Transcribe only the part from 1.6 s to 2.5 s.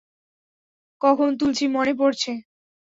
মনে পরছে?